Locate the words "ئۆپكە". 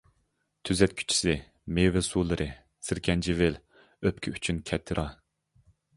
3.77-4.35